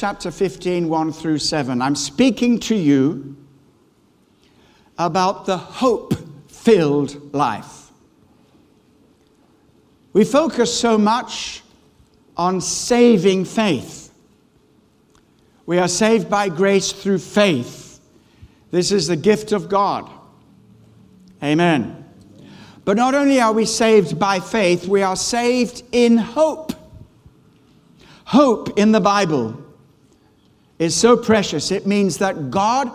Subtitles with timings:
[0.00, 1.82] Chapter 15, 1 through 7.
[1.82, 3.36] I'm speaking to you
[4.96, 6.14] about the hope
[6.48, 7.90] filled life.
[10.14, 11.62] We focus so much
[12.34, 14.10] on saving faith.
[15.66, 18.00] We are saved by grace through faith.
[18.70, 20.10] This is the gift of God.
[21.42, 22.06] Amen.
[22.86, 26.72] But not only are we saved by faith, we are saved in hope.
[28.24, 29.66] Hope in the Bible
[30.80, 31.70] is so precious.
[31.70, 32.90] It means that God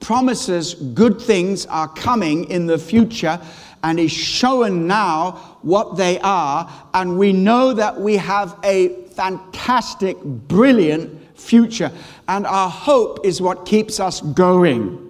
[0.00, 3.40] promises good things are coming in the future
[3.82, 6.70] and is showing now what they are.
[6.94, 11.92] And we know that we have a fantastic, brilliant future.
[12.26, 15.04] And our hope is what keeps us going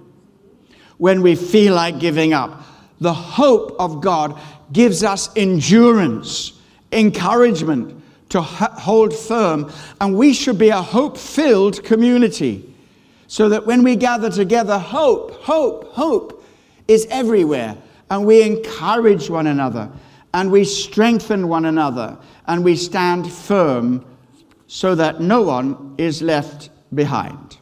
[0.99, 2.62] when we feel like giving up.
[3.01, 4.39] The hope of God
[4.73, 6.53] gives us endurance,
[6.93, 7.98] encouragement
[8.31, 9.73] to hold firm.
[10.01, 12.75] And we should be a hope filled community
[13.27, 16.45] so that when we gather together, hope, hope, hope
[16.87, 17.77] is everywhere.
[18.11, 19.91] And we encourage one another
[20.34, 24.05] and we strengthen one another and we stand firm
[24.67, 27.59] so that no one is left behind.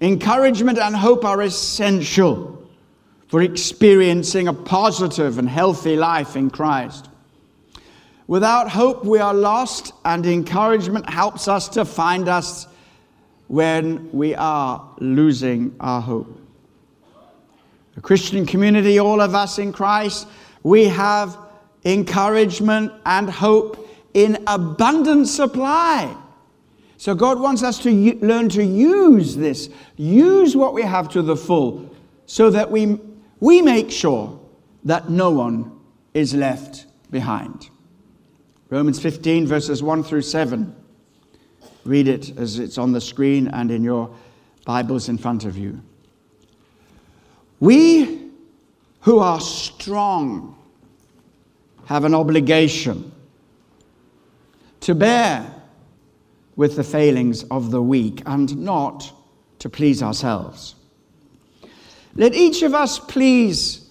[0.00, 2.68] Encouragement and hope are essential
[3.28, 7.08] for experiencing a positive and healthy life in Christ.
[8.26, 12.66] Without hope, we are lost, and encouragement helps us to find us
[13.48, 16.40] when we are losing our hope.
[17.94, 20.26] The Christian community, all of us in Christ,
[20.62, 21.36] we have
[21.84, 26.16] encouragement and hope in abundant supply.
[26.96, 31.22] So God wants us to u- learn to use this, use what we have to
[31.22, 31.90] the full,
[32.26, 33.00] so that we,
[33.40, 34.38] we make sure
[34.84, 35.72] that no one
[36.14, 37.68] is left behind.
[38.72, 40.74] Romans 15, verses 1 through 7.
[41.84, 44.16] Read it as it's on the screen and in your
[44.64, 45.82] Bibles in front of you.
[47.60, 48.30] We
[49.02, 50.56] who are strong
[51.84, 53.12] have an obligation
[54.80, 55.54] to bear
[56.56, 59.12] with the failings of the weak and not
[59.58, 60.76] to please ourselves.
[62.16, 63.86] Let each of us please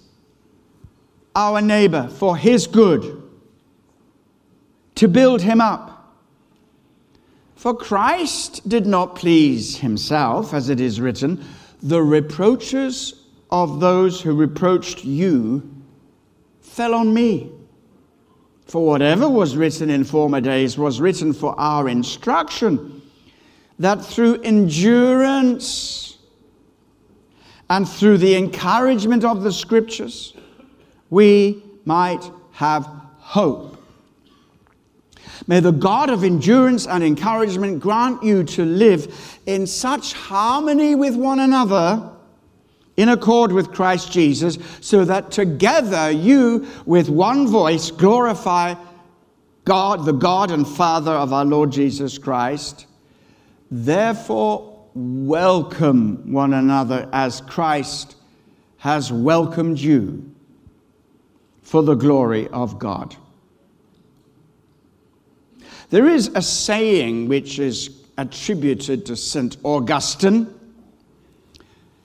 [1.35, 3.20] our neighbor for his good,
[5.01, 6.16] to build him up.
[7.56, 11.44] For Christ did not please himself, as it is written,
[11.81, 15.67] the reproaches of those who reproached you
[16.59, 17.51] fell on me.
[18.67, 23.01] For whatever was written in former days was written for our instruction,
[23.79, 26.19] that through endurance
[27.72, 30.35] and through the encouragement of the scriptures,
[31.09, 32.85] we might have
[33.17, 33.80] hope.
[35.47, 41.16] May the God of endurance and encouragement grant you to live in such harmony with
[41.16, 42.09] one another
[42.97, 48.75] in accord with Christ Jesus, so that together you, with one voice, glorify
[49.66, 52.85] God, the God and Father of our Lord Jesus Christ.
[53.72, 58.16] Therefore, welcome one another as Christ
[58.78, 60.29] has welcomed you
[61.62, 63.16] for the glory of God.
[65.91, 69.57] There is a saying which is attributed to St.
[69.62, 70.47] Augustine.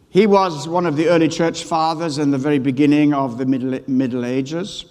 [0.09, 3.79] He was one of the early church fathers in the very beginning of the Middle,
[3.87, 4.87] Middle Ages.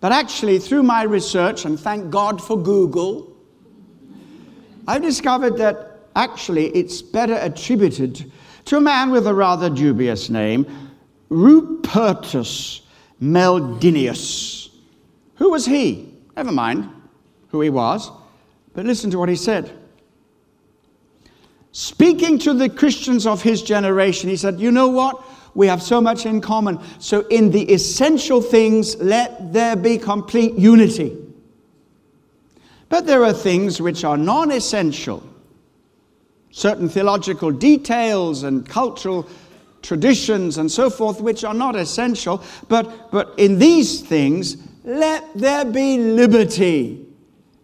[0.00, 3.32] But actually, through my research, and thank God for Google,
[4.88, 8.32] I've discovered that actually it's better attributed
[8.64, 10.66] to a man with a rather dubious name,
[11.30, 12.80] Rupertus
[13.22, 14.70] Meldenius.
[15.36, 16.12] Who was he?
[16.36, 16.95] Never mind
[17.56, 18.10] who he was,
[18.74, 19.72] but listen to what he said.
[21.72, 25.22] Speaking to the Christians of his generation, he said, You know what?
[25.54, 26.78] We have so much in common.
[26.98, 31.16] So, in the essential things, let there be complete unity.
[32.88, 35.22] But there are things which are non essential.
[36.50, 39.28] Certain theological details and cultural
[39.82, 42.42] traditions and so forth, which are not essential.
[42.68, 47.05] But, but in these things, let there be liberty.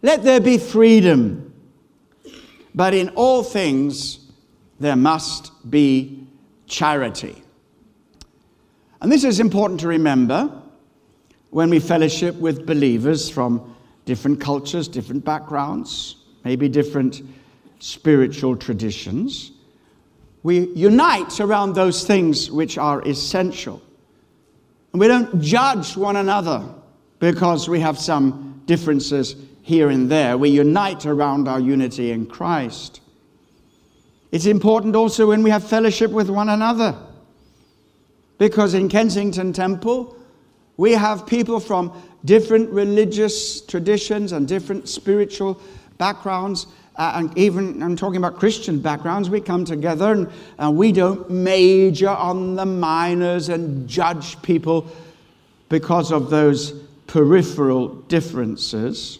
[0.02, 1.54] Let there be freedom.
[2.74, 4.18] But in all things,
[4.80, 6.26] there must be
[6.66, 7.40] charity.
[9.00, 10.50] And this is important to remember
[11.50, 17.22] when we fellowship with believers from different cultures, different backgrounds, maybe different
[17.78, 19.52] spiritual traditions.
[20.42, 23.82] We unite around those things which are essential.
[24.92, 26.64] And we don't judge one another
[27.18, 30.36] because we have some differences here and there.
[30.36, 33.00] We unite around our unity in Christ.
[34.32, 36.96] It's important also when we have fellowship with one another.
[38.38, 40.16] Because in Kensington Temple,
[40.76, 41.92] we have people from
[42.24, 45.60] different religious traditions and different spiritual
[45.98, 46.66] backgrounds.
[46.96, 51.30] Uh, and even I'm talking about Christian backgrounds, we come together and, and we don't
[51.30, 54.88] major on the minors and judge people
[55.68, 56.72] because of those
[57.06, 59.18] peripheral differences.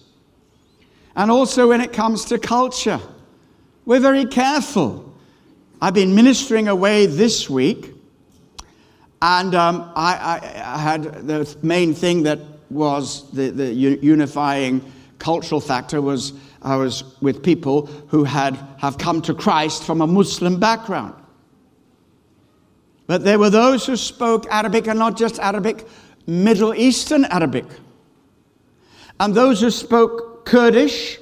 [1.15, 3.01] And also when it comes to culture,
[3.85, 5.15] we're very careful.
[5.81, 7.93] I've been ministering away this week,
[9.21, 12.39] and um, I, I, I, had the main thing that
[12.71, 14.81] was the, the unifying
[15.19, 16.33] cultural factor was
[16.63, 21.15] I was with people who had have come to Christ from a Muslim background.
[23.07, 25.87] But there were those who spoke Arabic, and not just Arabic,
[26.27, 27.67] Middle Eastern Arabic.
[29.19, 31.19] And those who spoke Kurdish,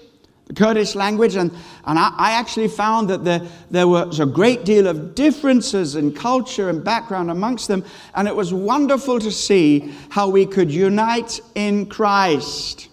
[0.46, 1.52] the Kurdish language, and,
[1.84, 3.40] and I, I actually found that there,
[3.70, 7.84] there was a great deal of differences in culture and background amongst them,
[8.16, 12.88] and it was wonderful to see how we could unite in Christ.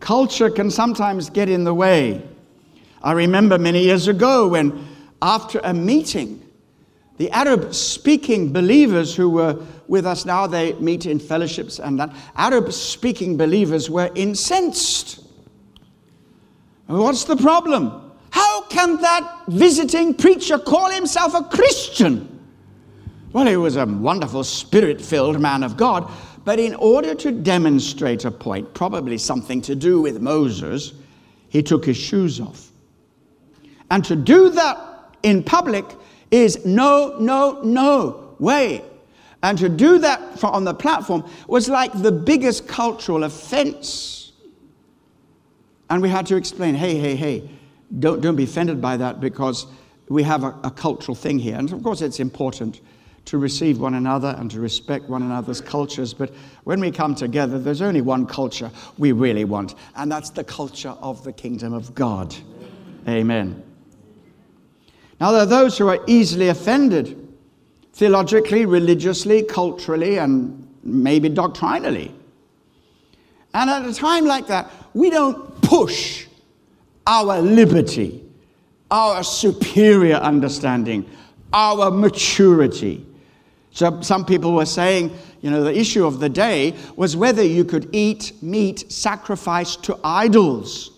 [0.00, 2.26] Culture can sometimes get in the way.
[3.02, 4.86] I remember many years ago when,
[5.20, 6.43] after a meeting,
[7.16, 12.14] the Arab speaking believers who were with us now, they meet in fellowships and that.
[12.34, 15.20] Arab speaking believers were incensed.
[16.86, 18.12] What's the problem?
[18.30, 22.30] How can that visiting preacher call himself a Christian?
[23.32, 26.10] Well, he was a wonderful spirit filled man of God,
[26.44, 30.92] but in order to demonstrate a point, probably something to do with Moses,
[31.48, 32.70] he took his shoes off.
[33.90, 34.78] And to do that
[35.22, 35.84] in public
[36.34, 38.82] is no, no, no way.
[39.42, 44.32] And to do that for, on the platform was like the biggest cultural offense.
[45.90, 47.48] And we had to explain hey, hey, hey,
[47.98, 49.66] don't, don't be offended by that because
[50.08, 51.56] we have a, a cultural thing here.
[51.56, 52.80] And of course, it's important
[53.26, 56.12] to receive one another and to respect one another's cultures.
[56.12, 56.34] But
[56.64, 60.94] when we come together, there's only one culture we really want, and that's the culture
[61.00, 62.34] of the kingdom of God.
[63.08, 63.62] Amen.
[65.20, 67.20] Now, there are those who are easily offended
[67.92, 72.12] theologically, religiously, culturally, and maybe doctrinally.
[73.54, 76.26] And at a time like that, we don't push
[77.06, 78.24] our liberty,
[78.90, 81.08] our superior understanding,
[81.52, 83.06] our maturity
[83.74, 85.10] so some people were saying,
[85.42, 89.98] you know, the issue of the day was whether you could eat meat sacrificed to
[90.04, 90.92] idols.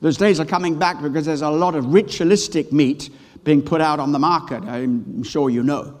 [0.00, 3.10] Those days are coming back because there's a lot of ritualistic meat
[3.44, 5.98] being put out on the market, I'm sure you know.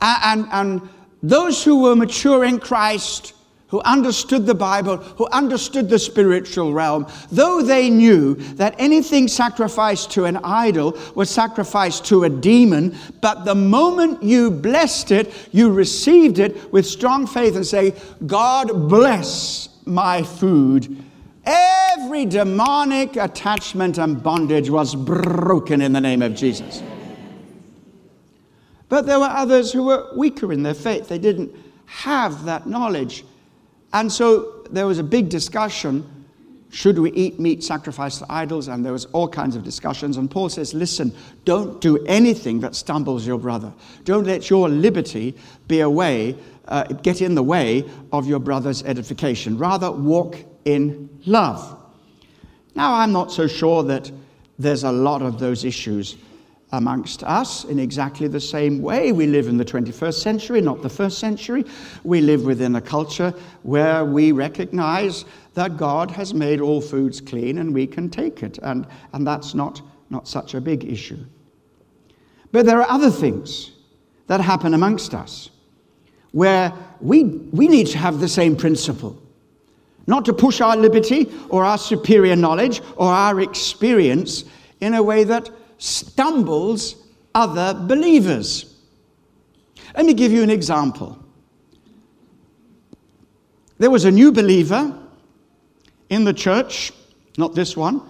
[0.00, 0.88] And, and,
[1.22, 3.32] those who were mature in Christ
[3.68, 10.12] who understood the Bible, who understood the spiritual realm, though they knew that anything sacrificed
[10.12, 15.72] to an idol was sacrificed to a demon, but the moment you blessed it, you
[15.72, 17.94] received it with strong faith and say,
[18.26, 21.03] God bless my food.
[21.46, 26.82] Every demonic attachment and bondage was broken in the name of Jesus.
[28.88, 31.08] But there were others who were weaker in their faith.
[31.08, 31.54] They didn't
[31.86, 33.24] have that knowledge.
[33.92, 36.08] And so there was a big discussion
[36.74, 38.66] should we eat meat sacrificed to idols?
[38.66, 40.16] And there was all kinds of discussions.
[40.16, 43.72] And Paul says, listen, don't do anything that stumbles your brother.
[44.02, 45.36] Don't let your liberty
[45.68, 46.36] be a way,
[46.66, 49.56] uh, get in the way of your brother's edification.
[49.56, 51.78] Rather, walk in love.
[52.74, 54.10] Now, I'm not so sure that
[54.58, 56.16] there's a lot of those issues
[56.72, 59.12] amongst us in exactly the same way.
[59.12, 61.64] We live in the 21st century, not the first century.
[62.02, 67.58] We live within a culture where we recognize that God has made all foods clean
[67.58, 68.58] and we can take it.
[68.62, 71.24] And, and that's not, not such a big issue.
[72.50, 73.72] But there are other things
[74.26, 75.50] that happen amongst us
[76.32, 79.20] where we, we need to have the same principle.
[80.06, 84.44] Not to push our liberty or our superior knowledge or our experience
[84.80, 86.96] in a way that stumbles
[87.34, 88.74] other believers.
[89.96, 91.18] Let me give you an example.
[93.78, 94.98] There was a new believer
[96.10, 96.92] in the church,
[97.38, 98.00] not this one.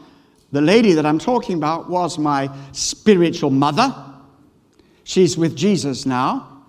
[0.52, 3.94] The lady that I'm talking about was my spiritual mother.
[5.04, 6.62] She's with Jesus now.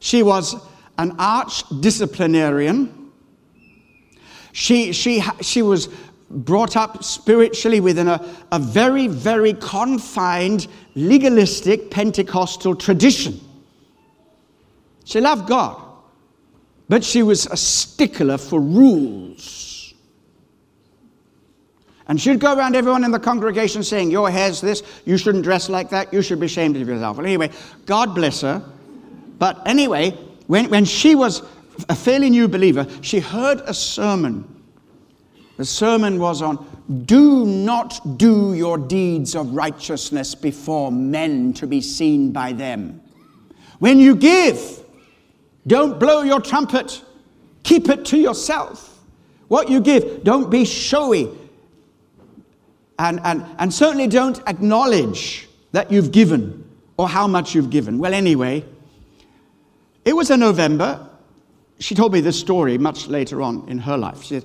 [0.00, 0.56] She was
[0.98, 3.01] an arch disciplinarian.
[4.52, 5.88] She, she, she was
[6.30, 13.40] brought up spiritually within a, a very, very confined, legalistic Pentecostal tradition.
[15.04, 15.80] She loved God,
[16.88, 19.94] but she was a stickler for rules.
[22.08, 25.68] And she'd go around everyone in the congregation saying, Your hair's this, you shouldn't dress
[25.68, 27.16] like that, you should be ashamed of yourself.
[27.16, 27.50] Well, anyway,
[27.86, 28.62] God bless her.
[29.38, 30.10] But anyway,
[30.46, 31.42] when, when she was
[31.88, 34.62] a fairly new believer, she heard a sermon.
[35.56, 36.66] The sermon was on
[37.06, 43.00] do not do your deeds of righteousness before men to be seen by them.
[43.78, 44.80] When you give,
[45.66, 47.02] don't blow your trumpet.
[47.62, 49.00] Keep it to yourself.
[49.48, 51.28] What you give, don't be showy.
[52.98, 57.98] And, and, and certainly don't acknowledge that you've given or how much you've given.
[57.98, 58.64] Well, anyway,
[60.04, 61.08] it was a November.
[61.78, 64.22] She told me this story much later on in her life.
[64.22, 64.44] She said,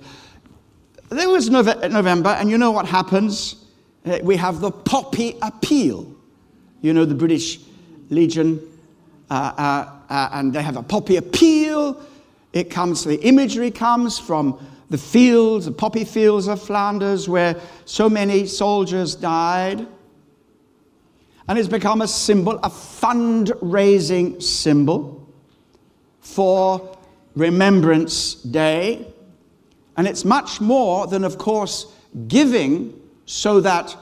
[1.09, 3.63] There was November, and you know what happens?
[4.05, 6.11] Uh, we have the poppy appeal.
[6.81, 7.59] You know, the British
[8.09, 8.61] Legion
[9.29, 12.01] uh, uh, uh, and they have a poppy appeal.
[12.53, 18.09] It comes, the imagery comes from the fields, the poppy fields of Flanders, where so
[18.09, 19.85] many soldiers died.
[21.49, 25.27] And it's become a symbol, a fundraising symbol
[26.21, 26.96] for
[27.37, 29.07] Remembrance Day.
[29.95, 31.87] And it's much more than, of course,
[32.27, 33.95] giving so that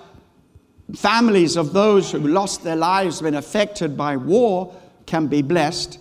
[0.93, 4.75] families of those who lost their lives, been affected by war,
[5.05, 5.99] can be blessed.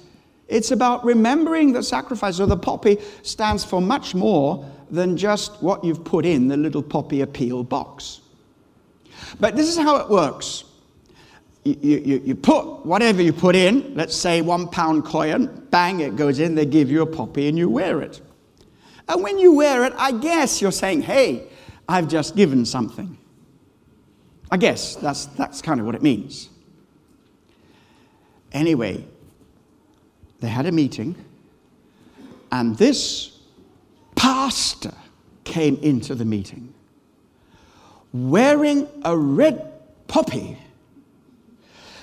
[0.48, 2.36] It's about remembering the sacrifice.
[2.36, 6.82] So the poppy stands for much more than just what you've put in the little
[6.82, 8.20] poppy appeal box.
[9.40, 10.63] But this is how it works.
[11.64, 16.14] You, you, you put whatever you put in, let's say one pound coin, bang, it
[16.14, 18.20] goes in, they give you a poppy and you wear it.
[19.08, 21.48] And when you wear it, I guess you're saying, hey,
[21.88, 23.16] I've just given something.
[24.50, 26.50] I guess that's, that's kind of what it means.
[28.52, 29.04] Anyway,
[30.40, 31.16] they had a meeting,
[32.52, 33.38] and this
[34.14, 34.94] pastor
[35.44, 36.72] came into the meeting
[38.12, 39.72] wearing a red
[40.06, 40.56] poppy.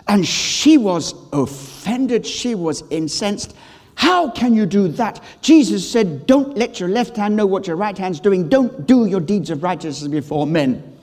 [0.08, 3.56] And she was offended, she was incensed.
[3.96, 5.24] How can you do that?
[5.42, 8.50] Jesus said, Don't let your left hand know what your right hand's doing.
[8.50, 10.98] Don't do your deeds of righteousness before men.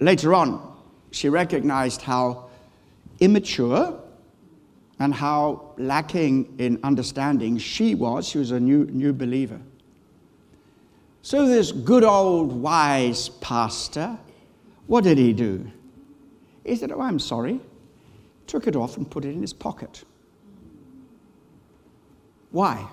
[0.00, 0.76] Later on,
[1.10, 2.50] she recognized how
[3.20, 3.98] immature
[4.98, 8.28] and how lacking in understanding she was.
[8.28, 9.60] She was a new, new believer.
[11.22, 14.16] So, this good old wise pastor,
[14.86, 15.70] what did he do?
[16.66, 17.60] He said, Oh, I'm sorry.
[18.46, 20.04] Took it off and put it in his pocket.
[22.50, 22.88] Why?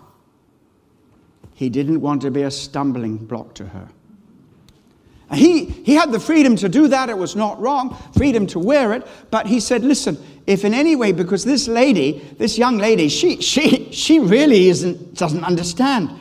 [1.53, 3.87] He didn't want to be a stumbling block to her.
[5.33, 7.09] He, he had the freedom to do that.
[7.09, 9.07] It was not wrong, freedom to wear it.
[9.31, 13.41] But he said, listen, if in any way, because this lady, this young lady, she,
[13.41, 16.11] she, she really isn't, doesn't understand.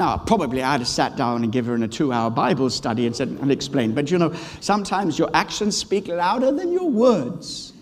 [0.00, 3.14] Now, probably I'd have sat down and given her a two hour Bible study and
[3.14, 3.94] said, and explained.
[3.94, 7.74] But you know, sometimes your actions speak louder than your words.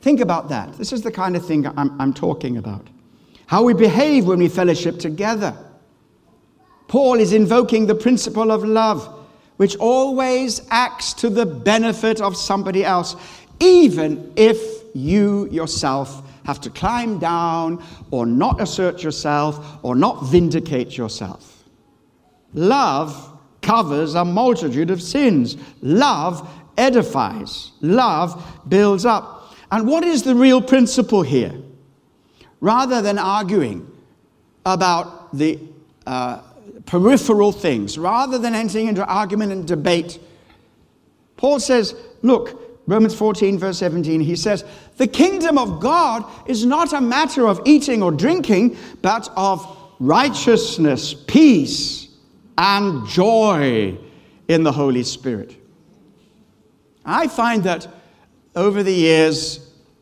[0.00, 0.72] Think about that.
[0.78, 2.86] This is the kind of thing I'm, I'm talking about.
[3.44, 5.54] How we behave when we fellowship together.
[6.88, 9.06] Paul is invoking the principle of love
[9.58, 13.16] which always acts to the benefit of somebody else,
[13.60, 14.58] even if
[14.94, 21.64] you yourself have to climb down or not assert yourself or not vindicate yourself.
[22.54, 25.56] Love covers a multitude of sins.
[25.82, 26.48] Love
[26.78, 27.72] edifies.
[27.80, 29.54] Love builds up.
[29.70, 31.52] And what is the real principle here?
[32.60, 33.90] Rather than arguing
[34.64, 35.58] about the
[36.06, 36.40] uh,
[36.86, 40.20] peripheral things, rather than entering into argument and debate.
[41.36, 44.64] Paul says, look, Romans 14, verse 17, he says,
[44.96, 49.66] The kingdom of God is not a matter of eating or drinking, but of
[49.98, 52.08] righteousness, peace,
[52.56, 53.98] and joy
[54.48, 55.56] in the Holy Spirit.
[57.04, 57.88] I find that
[58.54, 59.58] over the years,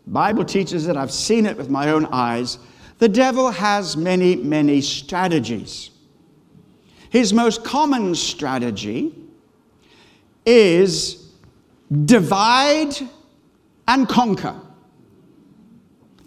[0.07, 2.59] Bible teaches that I've seen it with my own eyes,
[2.99, 5.91] the devil has many, many strategies.
[7.09, 9.15] His most common strategy
[10.45, 11.24] is
[12.05, 12.95] divide
[13.87, 14.59] and conquer.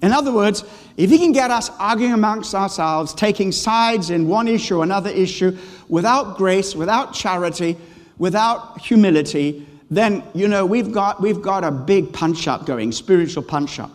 [0.01, 0.63] In other words,
[0.95, 5.09] if he can get us arguing amongst ourselves, taking sides in one issue or another
[5.09, 5.57] issue,
[5.89, 7.77] without grace, without charity,
[8.17, 13.43] without humility, then, you know, we've got, we've got a big punch up going, spiritual
[13.43, 13.91] punch up.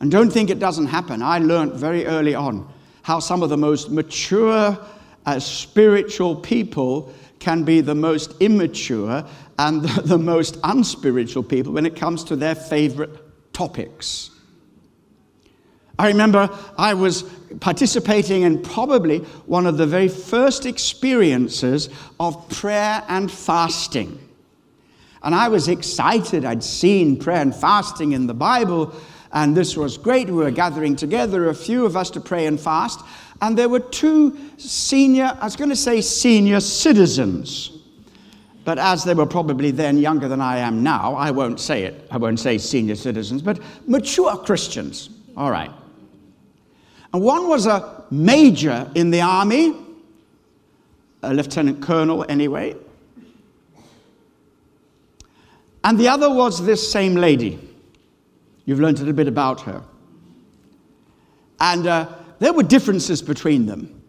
[0.00, 1.22] And don't think it doesn't happen.
[1.22, 2.68] I learned very early on
[3.02, 4.78] how some of the most mature
[5.24, 9.24] as spiritual people can be the most immature
[9.58, 13.10] and the, most unspiritual people when it comes to their favorite
[13.52, 14.30] topics.
[15.98, 17.22] I remember I was
[17.60, 21.88] participating in probably one of the very first experiences
[22.20, 24.18] of prayer and fasting.
[25.22, 26.44] And I was excited.
[26.44, 28.94] I'd seen prayer and fasting in the Bible,
[29.32, 30.26] and this was great.
[30.26, 33.00] We were gathering together, a few of us to pray and fast.
[33.42, 37.72] And there were two senior, I was going to say senior citizens.
[38.64, 42.06] But as they were probably then younger than I am now, I won't say it.
[42.10, 45.10] I won't say senior citizens, but mature Christians.
[45.36, 45.70] All right.
[47.12, 49.74] And one was a major in the army,
[51.22, 52.74] a lieutenant colonel anyway.
[55.84, 57.60] And the other was this same lady.
[58.64, 59.82] You've learned a little bit about her.
[61.60, 64.02] And uh, there were differences between them.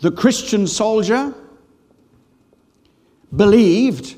[0.00, 1.34] The Christian soldier
[3.34, 4.16] believed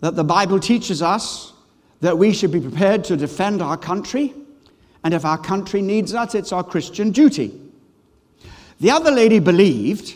[0.00, 1.52] that the Bible teaches us
[2.00, 4.34] that we should be prepared to defend our country,
[5.02, 7.60] and if our country needs us, it's our Christian duty.
[8.80, 10.14] The other lady believed,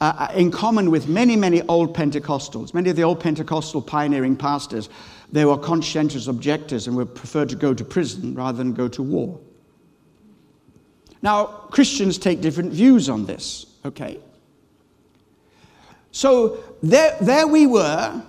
[0.00, 4.36] uh, uh in common with many, many old Pentecostals, many of the old Pentecostal pioneering
[4.36, 4.88] pastors,
[5.30, 9.02] they were conscientious objectors and would prefer to go to prison rather than go to
[9.02, 9.38] war.
[11.22, 14.18] Now, Christians take different views on this, okay?
[16.10, 18.22] So there, there we were,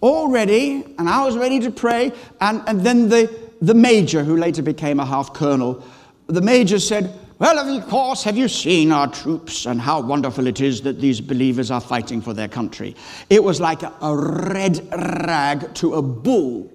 [0.00, 3.32] all ready, and I was ready to pray, and, and then the,
[3.62, 5.82] the major, who later became a half colonel,
[6.26, 10.60] the major said, Well, of course, have you seen our troops and how wonderful it
[10.60, 12.96] is that these believers are fighting for their country?
[13.30, 16.72] It was like a, a red rag to a bull.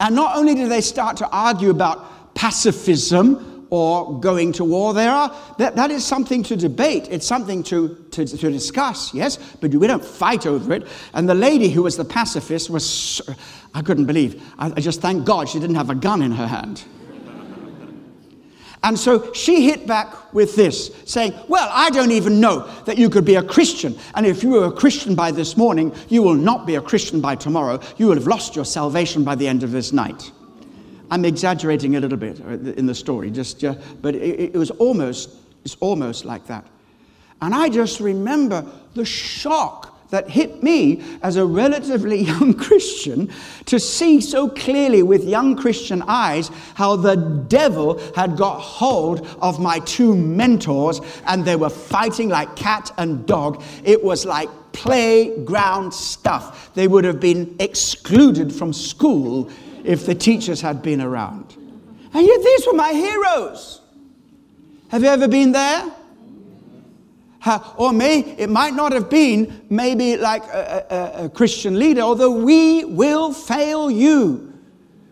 [0.00, 4.94] And not only did they start to argue about pacifism or going to war.
[4.94, 7.06] There are, that, that is something to debate.
[7.10, 9.36] It's something to, to, to discuss, yes?
[9.60, 10.88] But we don't fight over it.
[11.12, 13.20] And the lady who was the pacifist was,
[13.74, 14.42] I couldn't believe.
[14.58, 16.82] I, I just thank God she didn't have a gun in her hand.
[18.82, 23.10] And so she hit back with this, saying, Well, I don't even know that you
[23.10, 23.98] could be a Christian.
[24.14, 27.20] And if you were a Christian by this morning, you will not be a Christian
[27.20, 27.80] by tomorrow.
[27.98, 30.32] You will have lost your salvation by the end of this night.
[31.10, 34.70] I'm exaggerating a little bit uh, in the story, just, uh, but it, it was
[34.72, 35.30] almost,
[35.64, 36.64] it's almost like that.
[37.42, 43.32] And I just remember the shock that hit me as a relatively young Christian
[43.66, 47.16] to see so clearly with young Christian eyes how the
[47.48, 53.26] devil had got hold of my two mentors and they were fighting like cat and
[53.26, 53.62] dog.
[53.84, 56.74] It was like playground stuff.
[56.74, 59.50] They would have been excluded from school
[59.84, 61.56] if the teachers had been around.
[62.12, 63.80] And yet, these were my heroes.
[64.88, 65.92] Have you ever been there?
[67.76, 72.30] or may it might not have been maybe like a, a, a Christian leader, although
[72.30, 74.52] we will fail you.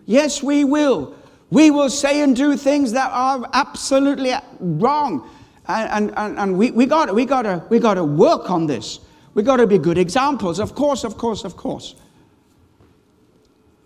[0.05, 1.15] Yes, we will.
[1.51, 5.31] We will say and do things that are absolutely wrong.
[5.67, 9.01] And, and, and we, we got we gotta, we gotta work on this.
[9.35, 10.59] We got to be good examples.
[10.59, 11.95] Of course, of course, of course.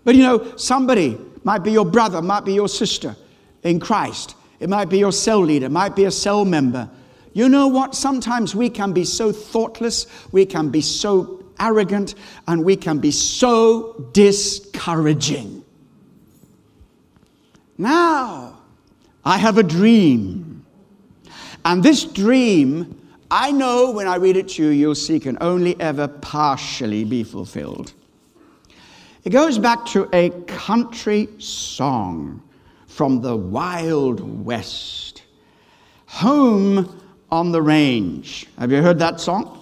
[0.05, 3.17] But you know, somebody might be your brother, might be your sister
[3.63, 4.35] in Christ.
[4.61, 6.89] It might be your cell leader, might be a cell member.
[7.33, 7.95] You know what?
[7.95, 12.15] Sometimes we can be so thoughtless, we can be so arrogant,
[12.47, 15.65] and we can be so discouraging.
[17.79, 18.61] Now,
[19.25, 20.65] I have a dream.
[21.65, 25.81] And this dream, I know when I read it to you, you'll see can only
[25.81, 27.93] ever partially be fulfilled.
[29.25, 32.43] It goes back to a country song
[32.89, 35.23] from the Wild West.
[36.07, 38.49] Home on the Range.
[38.59, 39.61] Have you heard that song?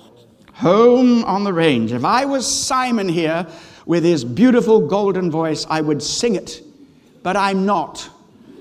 [0.54, 1.92] Home on the Range.
[1.92, 3.46] If I was Simon here
[3.84, 6.62] with his beautiful golden voice, I would sing it,
[7.22, 8.08] but I'm not.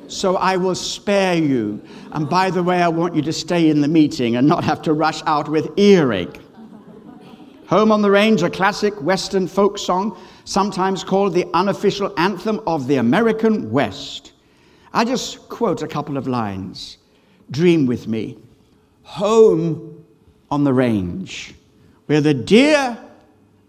[0.10, 1.82] So I will spare you.
[2.12, 4.82] And by the way, I want you to stay in the meeting and not have
[4.82, 6.42] to rush out with earache.
[7.68, 10.18] Home on the Range, a classic Western folk song
[10.50, 14.34] sometimes called the unofficial anthem of the American West.
[14.92, 16.98] I just quote a couple of lines.
[17.52, 18.36] Dream with me.
[19.04, 20.04] Home
[20.50, 21.54] on the range,
[22.08, 22.98] where the deer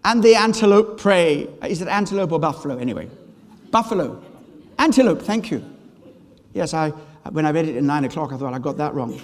[0.03, 1.47] and the antelope prey.
[1.63, 2.79] Is it antelope or buffalo?
[2.79, 3.07] Anyway,
[3.69, 4.23] buffalo.
[4.79, 5.63] Antelope, thank you.
[6.53, 6.89] Yes, I,
[7.29, 9.21] when I read it at nine o'clock, I thought I got that wrong.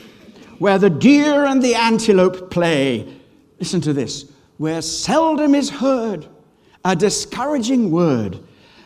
[0.60, 3.12] Where the deer and the antelope play.
[3.60, 4.32] Listen to this.
[4.58, 6.28] Where seldom is heard
[6.88, 8.40] a discouraging word,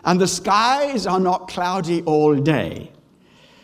[0.06, 2.92] and the skies are not cloudy all day.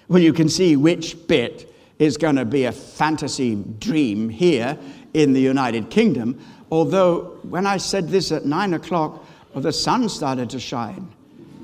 [0.08, 4.78] Well, you can see which bit is going to be a fantasy dream here
[5.16, 6.40] in the United Kingdom.
[6.72, 11.12] Although, when I said this at nine o'clock, well, the sun started to shine.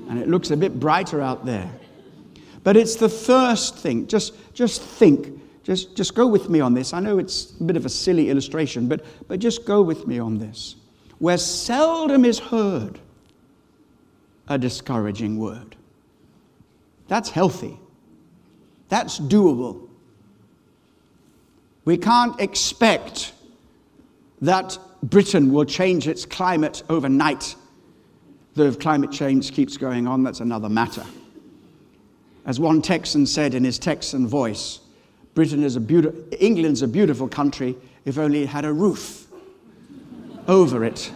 [0.08, 1.70] And it looks a bit brighter out there.
[2.64, 4.08] But it's the first thing.
[4.08, 5.40] Just, just think.
[5.62, 6.92] Just, just go with me on this.
[6.92, 10.18] I know it's a bit of a silly illustration, but, but just go with me
[10.18, 10.74] on this.
[11.24, 13.00] Where seldom is heard
[14.46, 15.74] a discouraging word.
[17.08, 17.80] That's healthy.
[18.90, 19.88] That's doable.
[21.86, 23.32] We can't expect
[24.42, 27.56] that Britain will change its climate overnight.
[28.52, 31.06] Though if climate change keeps going on, that's another matter.
[32.44, 34.80] As one Texan said in his Texan voice,
[35.32, 39.23] Britain is a beautiful, England's a beautiful country if only it had a roof
[40.48, 41.12] over it.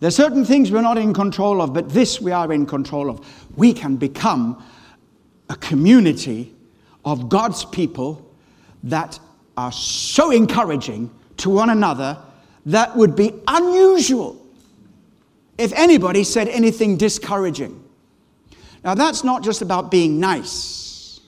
[0.00, 3.08] There are certain things we're not in control of, but this we are in control
[3.08, 3.26] of.
[3.56, 4.62] We can become
[5.48, 6.54] a community
[7.04, 8.30] of God's people
[8.84, 9.18] that
[9.56, 12.18] are so encouraging to one another
[12.66, 14.44] that would be unusual
[15.56, 17.82] if anybody said anything discouraging.
[18.84, 21.20] Now, that's not just about being nice.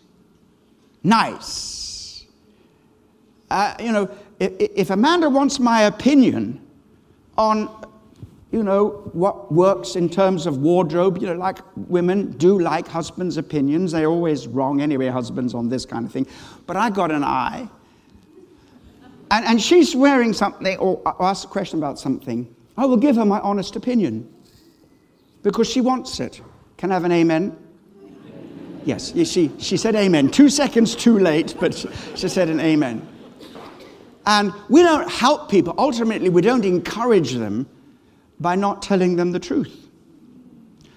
[1.02, 2.26] Nice.
[3.50, 6.61] Uh, you know, if, Amanda wants my opinion
[7.37, 7.68] on,
[8.51, 13.37] you know, what works in terms of wardrobe, you know, like women do like husbands'
[13.37, 13.92] opinions.
[13.92, 16.27] They're always wrong anyway, husbands, on this kind of thing.
[16.66, 17.68] But I got an eye.
[19.31, 22.55] And, and she's wearing something or, asks a question about something.
[22.77, 24.33] I will give her my honest opinion
[25.42, 26.40] because she wants it.
[26.77, 27.57] Can I have an amen?
[28.85, 30.31] Yes, you see, she said amen.
[30.31, 31.74] Two seconds too late, but
[32.14, 33.07] she said an amen.
[34.28, 35.74] And we don't help people.
[35.76, 37.68] Ultimately, we don't encourage them
[38.38, 39.88] by not telling them the truth.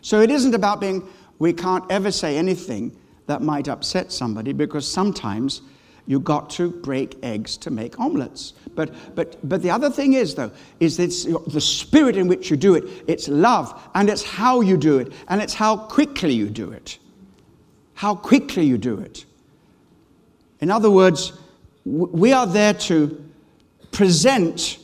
[0.01, 1.07] So it isn't about being,
[1.39, 5.61] we can't ever say anything that might upset somebody because sometimes
[6.07, 8.53] You've got to break eggs to make omelets.
[8.75, 12.57] But, but, but the other thing is, though, is it's the spirit in which you
[12.57, 12.83] do it.
[13.07, 16.97] It's love, and it's how you do it, and it's how quickly you do it.
[17.93, 19.25] How quickly you do it.
[20.59, 21.33] In other words,
[21.85, 23.23] we are there to
[23.91, 24.77] present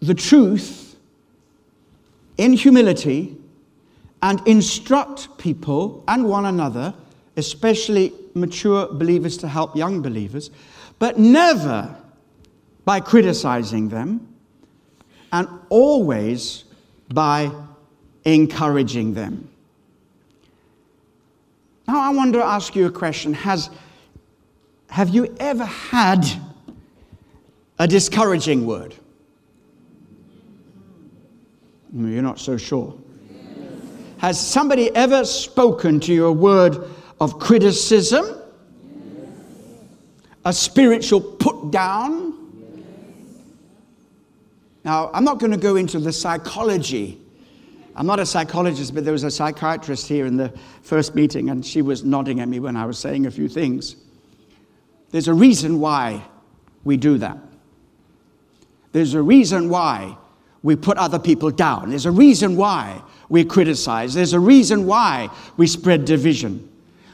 [0.00, 0.96] the truth
[2.38, 3.36] in humility
[4.22, 6.94] and instruct people and one another,
[7.36, 10.50] especially mature believers to help young believers,
[10.98, 11.94] but never
[12.84, 14.34] by criticizing them,
[15.32, 16.64] and always
[17.12, 17.50] by
[18.24, 19.48] encouraging them.
[21.88, 23.32] Now, I want to ask you a question.
[23.34, 23.70] Has,
[24.96, 26.24] have you ever had
[27.78, 28.94] a discouraging word?
[31.92, 32.98] You're not so sure.
[34.16, 36.78] Has somebody ever spoken to you a word
[37.20, 38.40] of criticism,
[40.46, 42.32] a spiritual put down.
[44.82, 47.20] Now, I'm not going to go into the psychology.
[47.94, 51.66] I'm not a psychologist, but there was a psychiatrist here in the first meeting, and
[51.66, 53.96] she was nodding at me when I was saying a few things.
[55.16, 56.22] There's a reason why
[56.84, 57.38] we do that.
[58.92, 60.18] There's a reason why
[60.62, 61.88] we put other people down.
[61.88, 63.00] There's a reason why
[63.30, 64.12] we criticize.
[64.12, 66.70] There's a reason why we spread division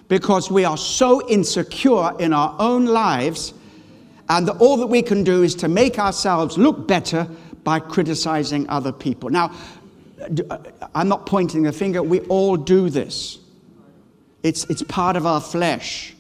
[0.09, 3.55] because we are so insecure in our own lives,
[4.29, 7.29] and all that we can do is to make ourselves look better
[7.63, 9.31] by criticizing other people.
[9.31, 9.55] Now,
[10.51, 10.59] uh,
[10.93, 13.39] I'm not pointing the finger, we all do this.
[14.43, 16.17] It's, it's part of our flesh.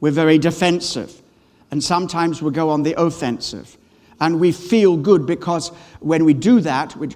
[0.00, 1.22] We're very defensive,
[1.70, 3.76] and sometimes we go on the offensive.
[4.20, 5.68] And we feel good because
[6.00, 7.08] when we do that, we,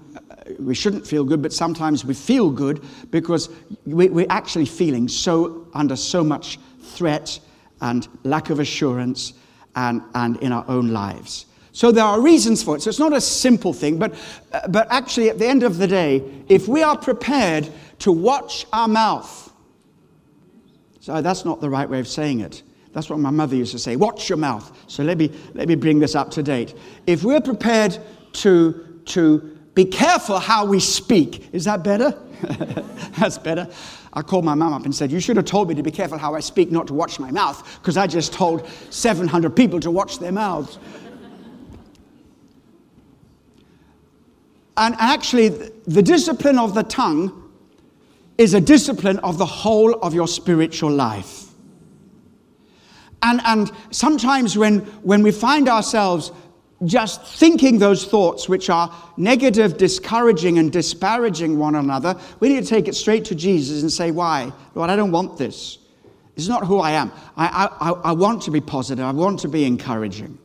[0.59, 3.51] we shouldn't feel good, but sometimes we feel good because
[3.87, 7.39] we, we're actually feeling so under so much threat
[7.81, 9.35] and lack of assurance
[9.77, 11.47] and, and in our own lives.
[11.73, 12.83] So there are reasons for it.
[12.83, 14.15] So it's not a simple thing, but,
[14.53, 17.69] uh, but actually, at the end of the day, if we are prepared
[18.01, 19.53] to watch our mouth,
[20.99, 22.63] so that's not the right way of saying it.
[22.99, 24.77] That's what my mother used to say watch your mouth.
[24.89, 26.77] So let me, let me bring this up to date.
[27.07, 27.97] If we're prepared
[28.33, 31.49] to, to be careful how we speak.
[31.53, 32.11] Is that better?
[33.21, 33.69] That's better.
[34.13, 36.19] I called my mum up and said, You should have told me to be careful
[36.19, 39.93] how I speak, not to watch my mouth, because I just told 700 people to
[39.93, 40.81] watch their mouths.
[44.77, 45.51] and actually,
[45.87, 47.49] the discipline of the tongue
[48.39, 51.48] is a discipline of the whole of your spiritual life.
[53.23, 56.33] And, and sometimes when, when we find ourselves
[56.85, 62.69] just thinking those thoughts which are negative, discouraging, and disparaging one another, we need to
[62.69, 64.53] take it straight to Jesus and say, Why?
[64.75, 65.79] Lord, I don't want this.
[66.37, 67.11] This is not who I am.
[67.37, 70.39] I, I, I want to be positive, I want to be encouraging.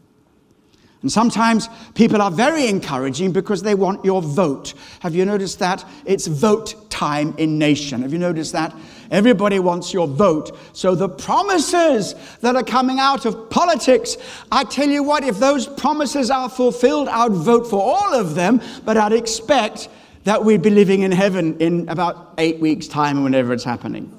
[1.04, 4.74] And sometimes people are very encouraging because they want your vote.
[5.02, 5.84] Have you noticed that?
[6.06, 8.04] It's vote time in nation.
[8.04, 8.74] Have you noticed that?
[9.12, 10.58] Everybody wants your vote.
[10.72, 14.16] So the promises that are coming out of politics,
[14.50, 18.34] I tell you what, if those promises are fulfilled, I would vote for all of
[18.34, 19.90] them, but I'd expect
[20.24, 24.10] that we'd be living in heaven in about eight weeks' time, whenever it's happening.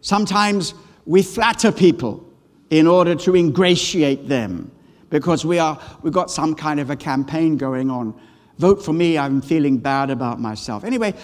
[0.00, 0.72] Sometimes
[1.04, 2.26] we flatter people
[2.70, 4.72] in order to ingratiate them
[5.10, 8.18] because we are, we've got some kind of a campaign going on.
[8.58, 10.84] Vote for me, I'm feeling bad about myself.
[10.84, 11.14] Anyway,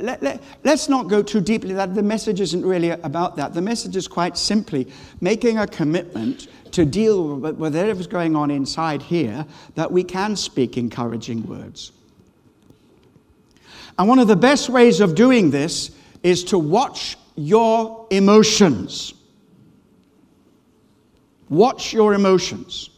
[0.00, 1.74] let, let, let's not go too deeply.
[1.74, 3.54] That the message isn't really about that.
[3.54, 4.88] The message is quite simply
[5.20, 10.76] making a commitment to deal with whatever's going on inside here, that we can speak
[10.76, 11.92] encouraging words.
[13.98, 15.90] And one of the best ways of doing this
[16.22, 19.14] is to watch your emotions.
[21.48, 22.88] Watch your emotions.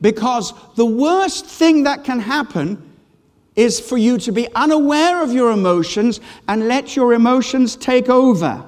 [0.00, 2.90] Because the worst thing that can happen
[3.56, 8.64] is for you to be unaware of your emotions and let your emotions take over.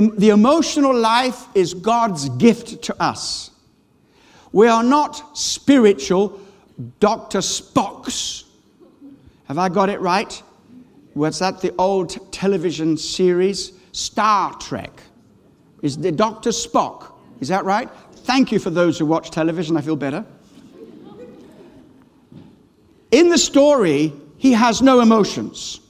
[0.00, 3.50] the emotional life is God's gift to us.
[4.50, 6.40] We are not spiritual
[6.98, 7.38] Dr.
[7.38, 8.44] Spocks.
[9.48, 10.42] Have I got it right?
[11.14, 13.72] Was that the old television series?
[13.92, 15.02] Star Trek.
[15.82, 16.50] Is the Dr.
[16.50, 17.11] Spock?
[17.42, 17.90] Is that right?
[18.18, 19.76] Thank you for those who watch television.
[19.76, 20.24] I feel better.
[23.10, 25.80] In the story, he has no emotions.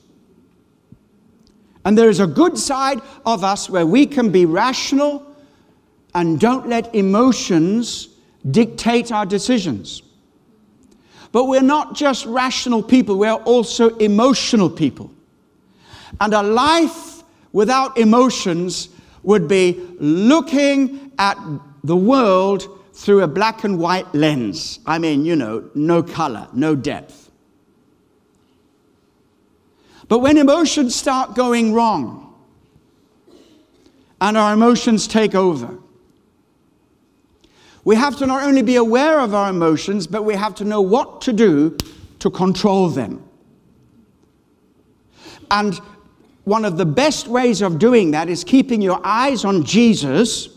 [1.84, 5.26] And there is a good side of us where we can be rational
[6.14, 8.08] and don't let emotions
[8.50, 10.00] dictate our decisions.
[11.32, 15.10] But we're not just rational people, we're also emotional people.
[16.18, 18.88] And a life without emotions
[19.22, 21.38] would be looking at
[21.84, 24.80] the world through a black and white lens.
[24.86, 27.30] I mean, you know, no color, no depth.
[30.08, 32.34] But when emotions start going wrong
[34.20, 35.78] and our emotions take over,
[37.84, 40.80] we have to not only be aware of our emotions, but we have to know
[40.80, 41.76] what to do
[42.20, 43.26] to control them.
[45.50, 45.80] And
[46.44, 50.48] one of the best ways of doing that is keeping your eyes on Jesus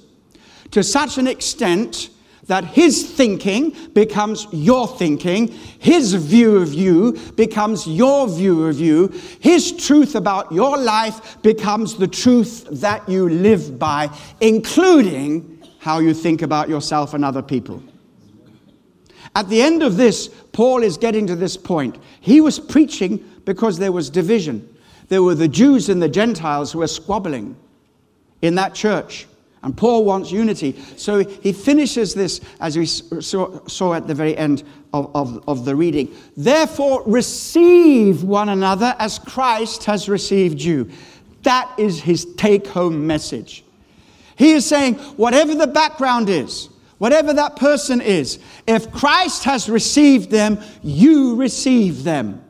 [0.75, 2.09] to such an extent
[2.47, 5.47] that his thinking becomes your thinking,
[5.79, 9.07] his view of you becomes your view of you,
[9.39, 14.09] his truth about your life becomes the truth that you live by,
[14.41, 17.81] including how you think about yourself and other people.
[19.33, 21.97] At the end of this, Paul is getting to this point.
[22.19, 24.75] He was preaching because there was division.
[25.07, 27.55] There were the Jews and the Gentiles who were squabbling
[28.41, 29.25] in that church.
[29.65, 30.80] And Paul wants unity.
[30.95, 35.75] So he finishes this, as we saw, at the very end of, of, of the
[35.75, 36.15] reading.
[36.38, 40.91] Therefore, receive one another as Christ has received you.
[41.41, 43.63] That is his take home message.
[44.36, 50.30] He is saying, whatever the background is, whatever that person is, if Christ has received
[50.30, 52.43] them, you receive them.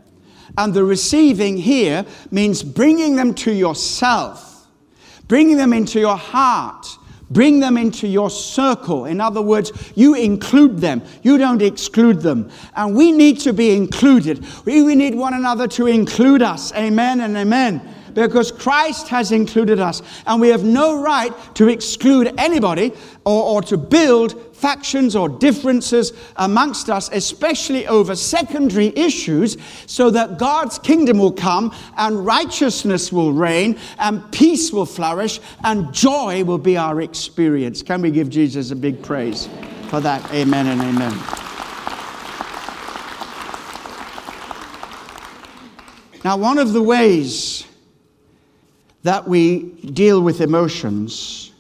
[0.58, 4.68] And the receiving here means bringing them to yourself,
[5.30, 6.98] bringing them into your heart,
[7.30, 9.06] bring them into your circle.
[9.06, 12.50] In other words, you include them, you don't exclude them.
[12.76, 14.46] And we need to be included.
[14.66, 16.74] We, need one another to include us.
[16.74, 20.02] Amen and amen because Christ has included us.
[20.26, 22.94] And we have no right to exclude anybody
[23.26, 30.40] or, or to build factions or differences amongst us, especially over secondary issues, so that
[30.40, 36.58] God's kingdom will come and righteousness will reign and peace will flourish and joy will
[36.58, 37.84] be our experience.
[37.84, 39.50] Can we give Jesus a big praise
[39.90, 40.24] for that?
[40.34, 41.12] Amen and amen.
[46.24, 47.68] Now, one of the ways
[49.06, 49.60] that we
[49.94, 51.52] deal with emotions,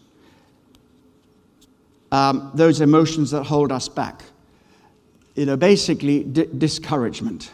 [2.11, 4.23] um, those emotions that hold us back.
[5.35, 7.51] You know, basically, d- discouragement.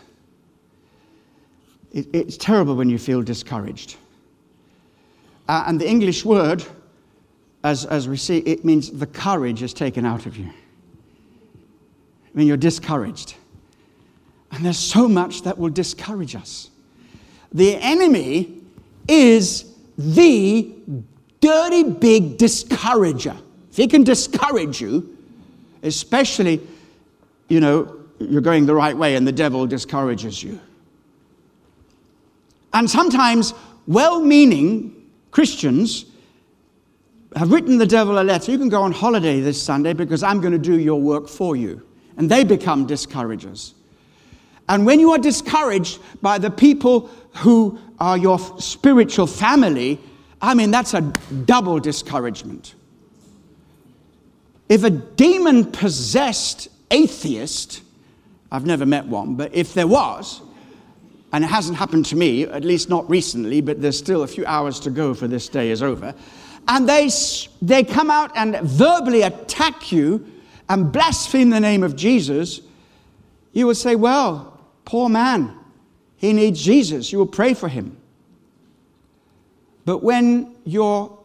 [1.92, 3.98] It, it's terrible when you feel discouraged.
[5.50, 6.64] Uh, and the English word,
[7.66, 10.46] as, as we see, it means the courage is taken out of you.
[10.46, 13.36] I mean, you're discouraged.
[14.54, 16.70] And there's so much that will discourage us.
[17.52, 18.62] The enemy
[19.10, 19.71] is
[20.04, 20.72] the
[21.40, 23.36] dirty big discourager.
[23.72, 25.18] If he can discourage you,
[25.84, 26.62] especially,
[27.50, 30.60] you know, you're going the right way and the devil discourages you.
[32.74, 33.54] And sometimes
[33.88, 36.06] well meaning Christians
[37.36, 38.52] have written the devil a letter.
[38.52, 41.56] You can go on holiday this Sunday because I'm going to do your work for
[41.56, 41.82] you.
[42.18, 43.74] And they become discouragers.
[44.68, 50.00] And when you are discouraged by the people who are your spiritual family,
[50.42, 52.76] I mean, that's a double discouragement.
[54.70, 57.82] If a demon possessed atheist,
[58.52, 60.42] I've never met one, but if there was,
[61.34, 64.46] and it hasn't happened to me, at least not recently, but there's still a few
[64.46, 66.14] hours to go for this day is over,
[66.68, 67.10] and they,
[67.62, 70.26] they come out and verbally attack you
[70.70, 72.62] and blaspheme the name of Jesus,
[73.52, 75.58] you will say, Well, poor man,
[76.22, 77.12] he needs Jesus.
[77.12, 77.98] You will pray for him.
[79.86, 81.18] But when your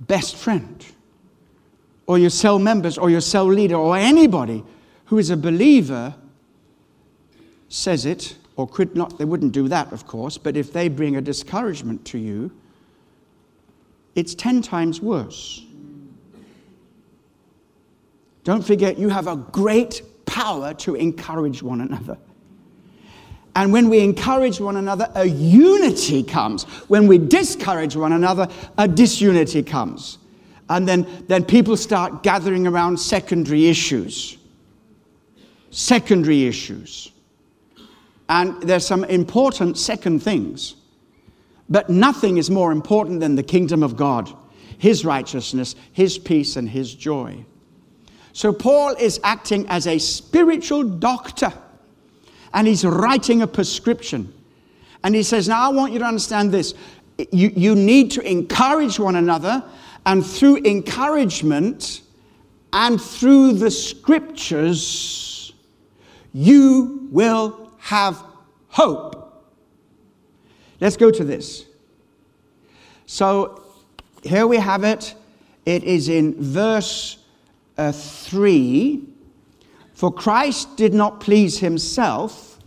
[0.00, 0.84] best friend,
[2.06, 4.64] or your cell members, or your cell leader, or anybody
[5.04, 6.14] who is a believer
[7.68, 11.16] says it, or could not, they wouldn't do that, of course, but if they bring
[11.16, 12.50] a discouragement to you,
[14.14, 15.62] it's 10 times worse.
[18.44, 22.16] Don't forget, you have a great power to encourage one another.
[23.54, 26.64] And when we encourage one another, a unity comes.
[26.88, 30.18] When we discourage one another, a disunity comes.
[30.70, 34.38] And then, then people start gathering around secondary issues.
[35.70, 37.12] Secondary issues.
[38.28, 40.76] And there's some important second things.
[41.68, 44.32] But nothing is more important than the kingdom of God,
[44.78, 47.44] His righteousness, His peace, and His joy.
[48.32, 51.52] So Paul is acting as a spiritual doctor
[52.54, 54.32] and he's writing a prescription.
[55.04, 56.74] And he says, Now I want you to understand this.
[57.30, 59.62] You, you need to encourage one another,
[60.06, 62.02] and through encouragement
[62.72, 65.52] and through the scriptures,
[66.32, 68.22] you will have
[68.68, 69.44] hope.
[70.80, 71.66] Let's go to this.
[73.06, 73.62] So
[74.22, 75.14] here we have it.
[75.66, 77.18] It is in verse
[77.76, 79.11] uh, 3
[80.02, 82.58] for Christ did not please himself,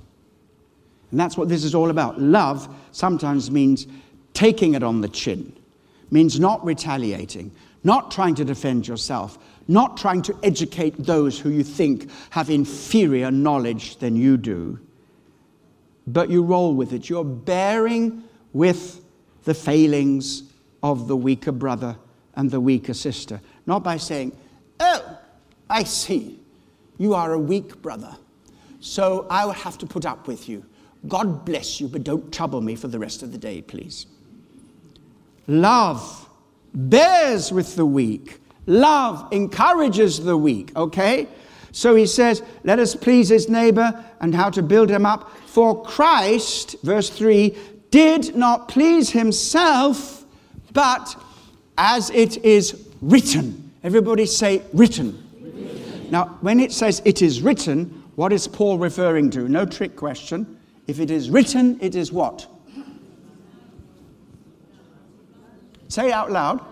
[1.12, 2.18] and that's what this is all about.
[2.18, 3.88] Love sometimes means
[4.34, 5.52] taking it on the chin,
[6.10, 7.52] means not retaliating,
[7.84, 13.30] not trying to defend yourself, not trying to educate those who you think have inferior
[13.32, 14.80] knowledge than you do.
[16.08, 17.10] But you roll with it.
[17.10, 19.04] You're bearing with
[19.44, 20.44] the failings
[20.82, 21.98] of the weaker brother
[22.34, 23.42] and the weaker sister.
[23.66, 24.38] Not by saying,
[24.80, 25.20] Oh,
[25.70, 26.40] I see.
[26.98, 28.16] You are a weak brother,
[28.80, 30.66] so I will have to put up with you.
[31.08, 34.08] God bless you, but don't trouble me for the rest of the day, please.
[35.48, 36.30] Love
[36.74, 38.42] bears with the weak.
[38.66, 41.28] Love encourages the weak, okay?
[41.72, 45.30] So he says, let us please his neighbor and how to build him up.
[45.46, 47.56] For Christ, verse 3,
[47.92, 50.26] did not please himself,
[50.74, 51.16] but
[51.78, 53.72] as it is written.
[53.84, 55.25] Everybody say, written.
[56.12, 59.48] Now, when it says it is written, what is Paul referring to?
[59.48, 60.60] No trick question.
[60.88, 62.48] If it is written, it is what?
[65.88, 66.64] Say out loud.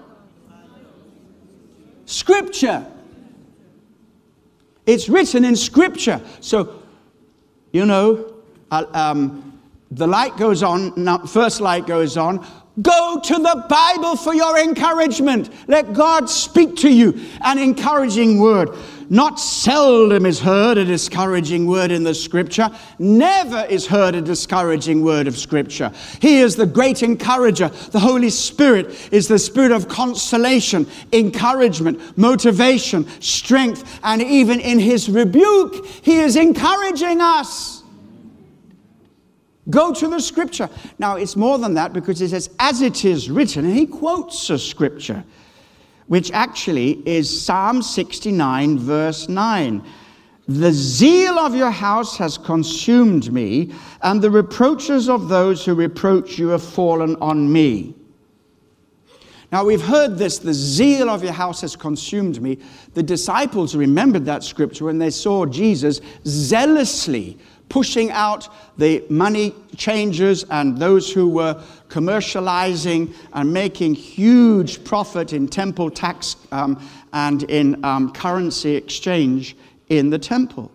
[2.06, 2.86] Scripture.
[4.86, 6.22] It's written in Scripture.
[6.41, 6.84] So,
[7.72, 8.34] you know,
[8.72, 9.60] uh, um,
[9.91, 12.46] the light goes on, first light goes on.
[12.82, 15.52] Go to the Bible for your encouragement.
[15.68, 18.70] Let God speak to you an encouraging word.
[19.12, 22.72] Not seldom is heard a discouraging word in the scripture.
[22.98, 25.92] Never is heard a discouraging word of scripture.
[26.20, 27.68] He is the great encourager.
[27.68, 35.12] The Holy Spirit is the spirit of consolation, encouragement, motivation, strength, and even in his
[35.12, 37.83] rebuke, he is encouraging us.
[39.70, 40.70] Go to the scripture.
[40.99, 44.49] Now, it's more than that because it says, as it is written, and he quotes
[44.49, 45.24] a scripture
[46.07, 49.84] which actually is Psalm 69, verse 9.
[50.47, 56.38] The zeal of your house has consumed me, and the reproaches of those who reproach
[56.38, 57.95] you have fallen on me.
[59.53, 62.57] Now, we've heard this the zeal of your house has consumed me.
[62.95, 67.38] The disciples remembered that scripture when they saw Jesus zealously
[67.70, 68.47] pushing out
[68.78, 76.36] the money changers and those who were commercializing and making huge profit in temple tax
[76.51, 76.82] um,
[77.14, 79.55] and in um, currency exchange
[79.89, 80.72] in the temple.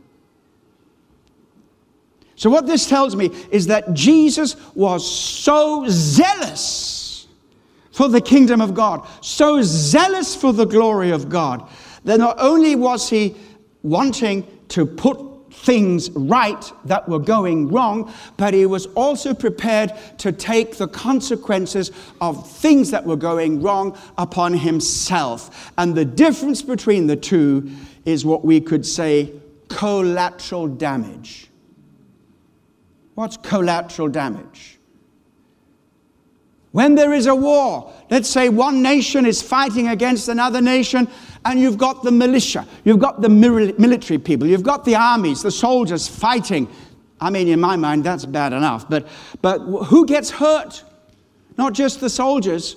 [2.37, 7.27] So, what this tells me is that Jesus was so zealous
[7.91, 11.69] for the kingdom of God, so zealous for the glory of God,
[12.05, 13.35] that not only was he
[13.83, 15.19] wanting to put
[15.51, 21.91] things right that were going wrong, but he was also prepared to take the consequences
[22.21, 25.73] of things that were going wrong upon himself.
[25.79, 27.71] And the difference between the two
[28.05, 29.33] is what we could say
[29.69, 31.49] collateral damage.
[33.15, 34.78] What's collateral damage?
[36.73, 41.09] When there is a war, let's say one nation is fighting against another nation,
[41.45, 45.51] and you've got the militia, you've got the military people, you've got the armies, the
[45.51, 46.69] soldiers fighting.
[47.21, 48.89] I mean, in my mind, that's bad enough.
[48.89, 49.09] But,
[49.41, 50.85] but who gets hurt?
[51.57, 52.77] Not just the soldiers.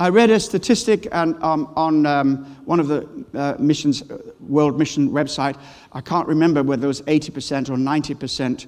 [0.00, 4.78] I read a statistic on, um, on um, one of the uh, missions, uh, World
[4.78, 5.56] Mission website.
[5.92, 8.66] I can't remember whether it was 80% or 90%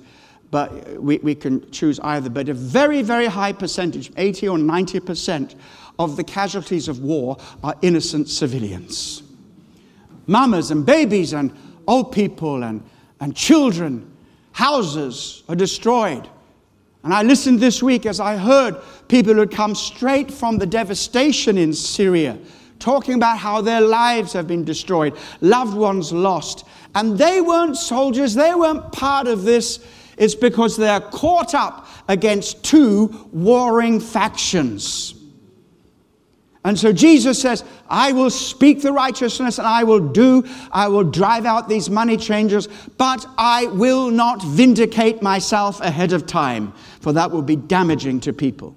[0.55, 2.31] but we, we can choose either.
[2.31, 5.57] But a very, very high percentage, 80 or 90%
[5.99, 9.25] of the casualties of war are innocent civilians.
[10.29, 11.53] Mamas and babies and
[11.89, 12.89] old people and,
[13.19, 14.09] and children,
[14.53, 16.29] houses are destroyed.
[17.03, 18.77] And I listened this week as I heard
[19.09, 22.39] people who had come straight from the devastation in Syria
[22.79, 26.65] talking about how their lives have been destroyed, loved ones lost.
[26.95, 29.85] And they weren't soldiers, they weren't part of this
[30.17, 35.15] it's because they're caught up against two warring factions.
[36.65, 41.05] And so Jesus says, I will speak the righteousness and I will do, I will
[41.05, 47.12] drive out these money changers, but I will not vindicate myself ahead of time, for
[47.12, 48.75] that will be damaging to people.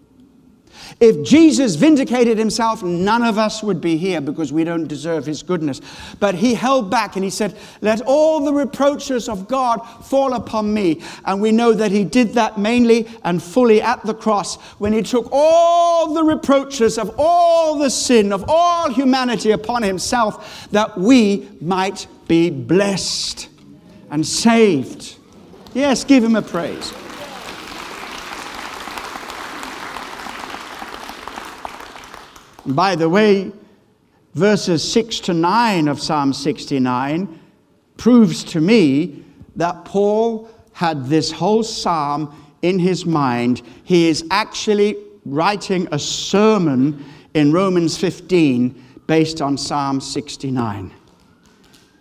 [0.99, 5.43] If Jesus vindicated himself, none of us would be here because we don't deserve his
[5.43, 5.81] goodness.
[6.19, 10.73] But he held back and he said, Let all the reproaches of God fall upon
[10.73, 11.01] me.
[11.25, 15.03] And we know that he did that mainly and fully at the cross when he
[15.03, 21.47] took all the reproaches of all the sin of all humanity upon himself that we
[21.61, 23.49] might be blessed
[24.09, 25.17] and saved.
[25.73, 26.93] Yes, give him a praise.
[32.67, 33.51] By the way,
[34.33, 37.39] verses 6 to 9 of Psalm 69
[37.95, 39.23] proves to me
[39.55, 43.61] that Paul had this whole psalm in his mind.
[43.83, 50.93] He is actually writing a sermon in Romans 15 based on Psalm 69.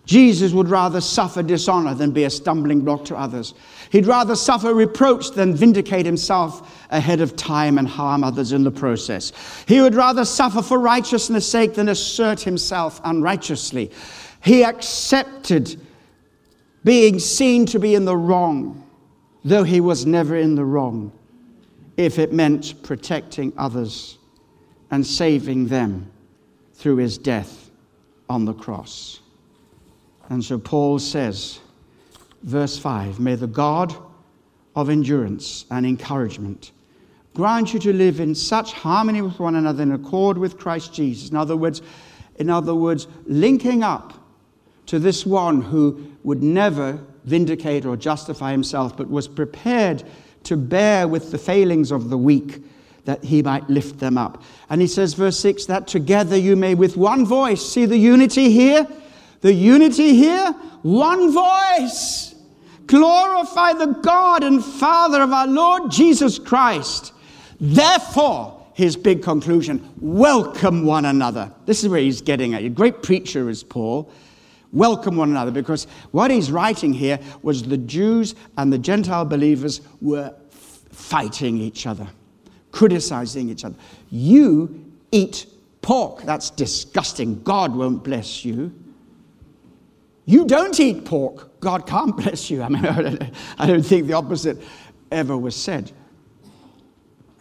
[0.05, 3.53] Jesus would rather suffer dishonor than be a stumbling block to others.
[3.89, 8.71] He'd rather suffer reproach than vindicate himself ahead of time and harm others in the
[8.71, 9.31] process.
[9.67, 13.91] He would rather suffer for righteousness' sake than assert himself unrighteously.
[14.43, 15.79] He accepted
[16.83, 18.87] being seen to be in the wrong,
[19.43, 21.11] though he was never in the wrong,
[21.97, 24.17] if it meant protecting others
[24.91, 26.11] and saving them
[26.73, 27.69] through his death
[28.29, 29.19] on the cross.
[30.29, 31.59] And so Paul says,
[32.47, 33.95] verse 5 May the God
[34.75, 36.71] of endurance and encouragement
[37.35, 41.29] grant you to live in such harmony with one another in accord with Christ Jesus.
[41.29, 41.83] In other words,
[42.37, 44.13] in other words, linking up
[44.87, 50.03] to this one who would never vindicate or justify himself, but was prepared
[50.43, 52.63] to bear with the failings of the weak
[53.05, 54.41] that he might lift them up.
[54.69, 58.49] And he says, verse 6, that together you may with one voice, see the unity
[58.49, 58.87] here?
[59.41, 62.33] The unity here, one voice.
[62.87, 67.13] Glorify the God and Father of our Lord Jesus Christ.
[67.59, 71.51] Therefore, his big conclusion welcome one another.
[71.65, 72.63] This is where he's getting at.
[72.63, 74.11] A great preacher is Paul.
[74.71, 79.81] Welcome one another because what he's writing here was the Jews and the Gentile believers
[80.01, 80.33] were
[80.91, 82.07] fighting each other,
[82.71, 83.75] criticizing each other.
[84.11, 85.47] You eat
[85.81, 86.23] pork.
[86.23, 87.41] That's disgusting.
[87.43, 88.73] God won't bless you.
[90.27, 91.59] You don't eat pork.
[91.61, 92.61] God can't bless you.
[92.61, 94.57] I mean, I don't think the opposite
[95.09, 95.91] ever was said.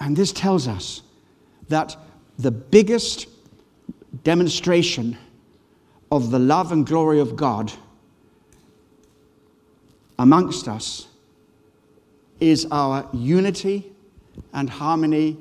[0.00, 1.02] And this tells us
[1.68, 1.96] that
[2.38, 3.28] the biggest
[4.22, 5.18] demonstration
[6.12, 7.72] of the love and glory of God
[10.18, 11.08] amongst us
[12.38, 13.92] is our unity
[14.52, 15.38] and harmony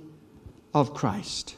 [0.74, 1.58] of Christ.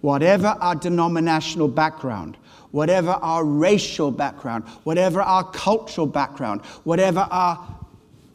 [0.00, 2.38] Whatever our denominational background,
[2.70, 7.80] whatever our racial background, whatever our cultural background, whatever our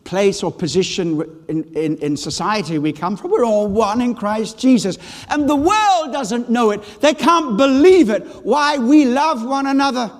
[0.04, 3.32] place or position in, in, in, society we come from.
[3.32, 4.98] We're all one in Christ Jesus.
[5.30, 6.84] And the world doesn't know it.
[7.02, 8.24] They can't believe it.
[8.46, 10.12] Why we love one another.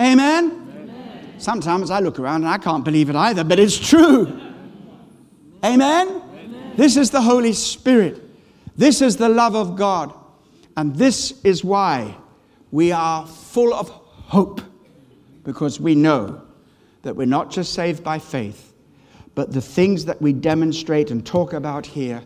[0.00, 0.72] Amen?
[0.74, 1.34] Amen.
[1.38, 4.40] Sometimes I look around and I can't believe it either, but it's true.
[5.62, 6.08] Amen?
[6.08, 6.72] Amen?
[6.76, 8.22] This is the Holy Spirit.
[8.74, 10.14] This is the love of God.
[10.76, 12.16] And this is why
[12.74, 14.60] we are full of hope
[15.44, 16.42] because we know
[17.02, 18.74] that we're not just saved by faith,
[19.36, 22.20] but the things that we demonstrate and talk about here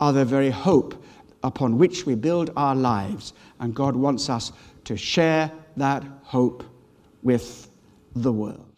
[0.00, 1.04] are the very hope
[1.44, 3.34] upon which we build our lives.
[3.58, 4.52] And God wants us
[4.84, 6.64] to share that hope
[7.22, 7.68] with
[8.16, 8.69] the world.